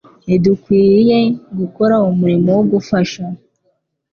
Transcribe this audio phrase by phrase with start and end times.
[0.25, 1.19] Ntidukwiye
[1.59, 3.23] gukora umurimo wo gufasha